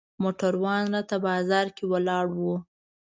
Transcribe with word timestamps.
موټروان 0.23 0.83
راته 0.93 1.15
بازار 1.27 1.67
کې 1.75 1.83
ولاړ 1.91 2.25
و. 2.37 2.39